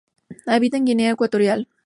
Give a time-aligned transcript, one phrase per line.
[0.47, 1.67] Habita en Guinea Ecuatorial.